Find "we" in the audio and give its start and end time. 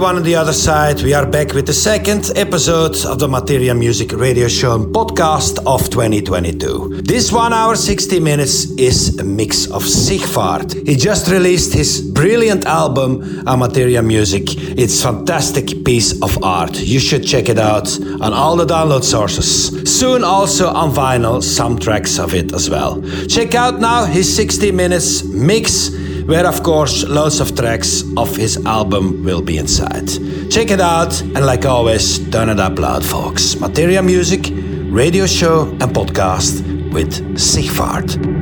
1.02-1.12